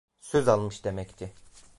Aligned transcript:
Söz 0.19 0.47
almış 0.47 0.83
demekti… 0.85 1.33